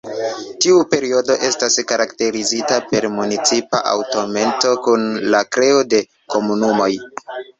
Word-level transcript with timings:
Tiu 0.63 0.77
periodo 0.93 1.35
estas 1.49 1.75
karakterizita 1.91 2.79
per 2.93 3.07
municipa 3.17 3.81
aŭtonomeco, 3.91 4.73
kun 4.87 5.05
la 5.35 5.43
kreo 5.57 5.85
de 5.95 6.01
komunumoj. 6.37 6.91